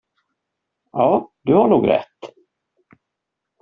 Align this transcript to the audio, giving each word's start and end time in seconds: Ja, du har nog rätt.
Ja, 0.91 1.31
du 1.43 1.53
har 1.53 1.67
nog 1.69 1.87
rätt. 1.87 2.33